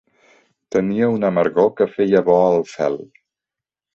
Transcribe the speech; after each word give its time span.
Tenia 0.75 1.09
una 1.17 1.29
amargor 1.33 1.69
que 1.81 1.87
feia 1.97 2.23
bo 2.31 2.39
el 2.61 2.65
fel. 2.73 2.99